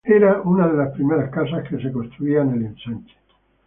[0.03, 3.13] Era una de las primeras casas que se construían en el ensanche.